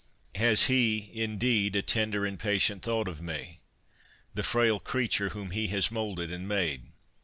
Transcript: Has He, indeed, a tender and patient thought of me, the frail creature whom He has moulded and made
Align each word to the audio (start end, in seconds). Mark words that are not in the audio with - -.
Has 0.33 0.63
He, 0.65 1.11
indeed, 1.13 1.75
a 1.75 1.83
tender 1.83 2.25
and 2.25 2.39
patient 2.39 2.81
thought 2.81 3.07
of 3.07 3.21
me, 3.21 3.59
the 4.33 4.41
frail 4.41 4.79
creature 4.79 5.29
whom 5.29 5.51
He 5.51 5.67
has 5.67 5.91
moulded 5.91 6.31
and 6.31 6.47
made 6.47 6.81